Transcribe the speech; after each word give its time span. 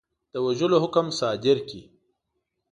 د 0.33 0.35
وژلو 0.45 0.77
حکم 0.83 1.07
صادر 1.19 1.57
کړي. 1.67 1.81